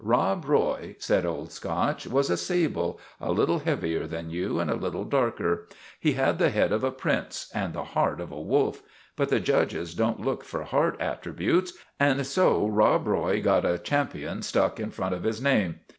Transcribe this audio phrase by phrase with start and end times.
[0.17, 4.75] "Rob Roy," said Old Scotch," was a sable, a little heavier than you, and a
[4.75, 5.67] little darker.
[5.99, 8.81] He had the head of a Prince and the heart of a wolf;
[9.15, 14.43] but the judges don't look for heart attributes, and so Rob Roy got * Ch.'
[14.43, 15.81] stuck in front of his name.